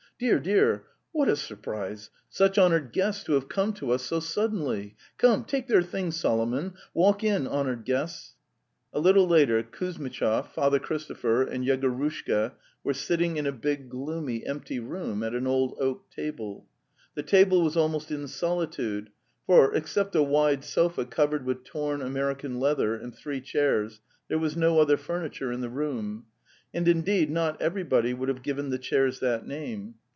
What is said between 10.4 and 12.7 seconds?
Father Christopher, and Yegorushka